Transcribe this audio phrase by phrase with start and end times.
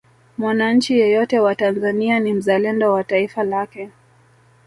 [0.37, 3.89] mwanachi yeyote wa tanzania ni mzalendo wa taifa lake